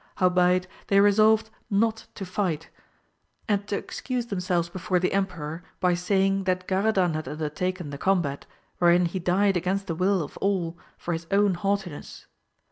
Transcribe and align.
Howbeit 0.15 0.65
they 0.87 0.99
resolved 0.99 1.51
not 1.69 2.07
to 2.15 2.25
fight, 2.25 2.71
250 3.47 3.47
AMADIS 3.47 3.47
OF 3.47 3.47
GAUL. 3.47 3.53
and 3.53 3.67
to 3.67 3.77
excuse 3.77 4.25
themselves 4.25 4.69
before 4.69 4.97
the 4.99 5.13
emperor 5.13 5.63
by 5.79 5.93
saying 5.93 6.45
that 6.45 6.67
Garadan 6.67 7.13
had 7.13 7.27
undertaken 7.27 7.91
the 7.91 7.99
combat, 7.99 8.47
wherein 8.79 9.05
he 9.05 9.19
died 9.19 9.55
against 9.57 9.85
the 9.85 9.93
will 9.93 10.23
of 10.23 10.37
all, 10.37 10.75
for 10.97 11.13
his 11.13 11.27
own 11.29 11.53
haughtiness. 11.53 12.25